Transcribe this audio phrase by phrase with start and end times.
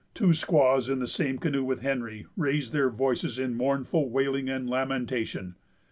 [0.15, 4.67] Two squaws, in the same canoe with Henry, raised their voices in mournful wailing and
[4.67, 5.53] lamentation.